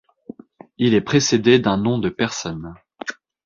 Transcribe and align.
Il 0.79 0.95
est 0.95 1.01
précédé 1.01 1.59
d'un 1.59 1.77
nom 1.77 1.99
de 1.99 2.09
personne. 2.09 2.73